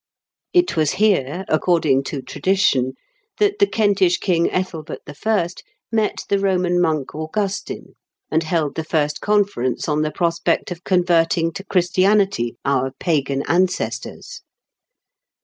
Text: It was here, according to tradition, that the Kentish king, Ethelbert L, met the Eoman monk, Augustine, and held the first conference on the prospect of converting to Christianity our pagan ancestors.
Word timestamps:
It 0.51 0.75
was 0.75 0.93
here, 0.93 1.45
according 1.47 2.05
to 2.05 2.23
tradition, 2.23 2.93
that 3.37 3.59
the 3.59 3.67
Kentish 3.67 4.17
king, 4.17 4.49
Ethelbert 4.49 5.01
L, 5.05 5.47
met 5.91 6.25
the 6.27 6.37
Eoman 6.37 6.81
monk, 6.81 7.13
Augustine, 7.13 7.93
and 8.31 8.41
held 8.41 8.73
the 8.73 8.83
first 8.83 9.21
conference 9.21 9.87
on 9.87 10.01
the 10.01 10.09
prospect 10.09 10.71
of 10.71 10.83
converting 10.83 11.53
to 11.53 11.63
Christianity 11.63 12.55
our 12.65 12.89
pagan 12.99 13.43
ancestors. 13.47 14.41